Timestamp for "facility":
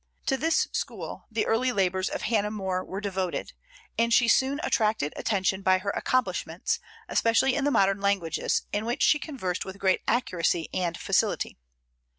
10.97-11.55